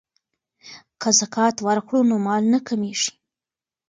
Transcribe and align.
که 1.01 1.09
زکات 1.19 1.55
ورکړو 1.67 1.99
نو 2.09 2.15
مال 2.25 2.43
نه 2.53 2.59
کمیږي. 2.67 3.11